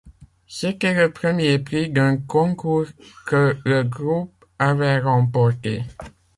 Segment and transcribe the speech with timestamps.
[0.47, 2.87] C'était le premier prix d'un concours
[3.27, 5.83] que le groupe avait remporté.